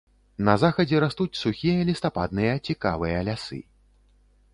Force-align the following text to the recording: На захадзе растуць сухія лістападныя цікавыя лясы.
На 0.47 0.53
захадзе 0.61 1.01
растуць 1.03 1.37
сухія 1.41 1.83
лістападныя 1.89 2.53
цікавыя 2.71 3.21
лясы. 3.29 3.61